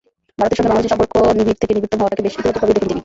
[0.39, 2.99] ভারতের সঙ্গে বাংলাদেশের সম্পর্ক নিবিড় থেকে নিবিড়তম হওয়াটাকে বেশ ইতিবাচকভাবেই দেখেন তিনি।